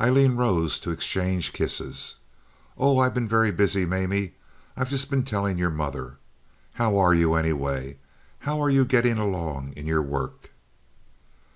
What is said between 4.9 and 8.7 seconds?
just been telling your mother. How are you, anyway? How are